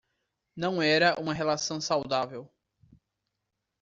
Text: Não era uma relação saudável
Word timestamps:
Não 0.55 0.81
era 0.81 1.13
uma 1.21 1.31
relação 1.31 1.79
saudável 1.79 2.49